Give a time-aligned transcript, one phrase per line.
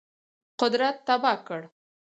[0.59, 1.61] قدرت تباه کړ.